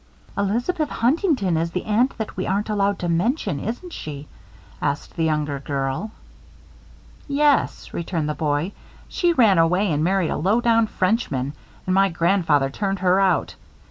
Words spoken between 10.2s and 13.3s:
a low down Frenchman and my grandfather turned her